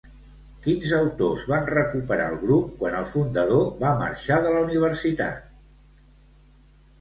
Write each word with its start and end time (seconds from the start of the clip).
Quins 0.61 0.93
autors 0.99 1.43
van 1.51 1.67
recuperar 1.71 2.25
el 2.33 2.37
grup 2.45 2.71
quan 2.79 2.97
el 3.01 3.05
fundador 3.11 3.69
va 3.85 3.93
marxar 4.01 4.41
de 4.47 4.55
la 4.57 4.65
universitat? 4.71 5.47